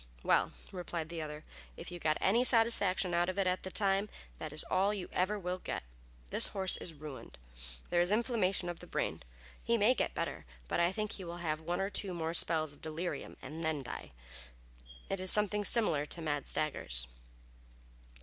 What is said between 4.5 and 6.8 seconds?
is all you ever will get. This horse